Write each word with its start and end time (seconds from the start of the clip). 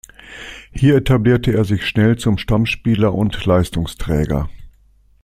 Hier 0.71 0.95
etablierte 0.95 1.53
er 1.55 1.63
sich 1.63 1.85
schnell 1.85 2.17
zum 2.17 2.39
Stammspieler 2.39 3.13
und 3.13 3.45
Leistungsträger. 3.45 4.49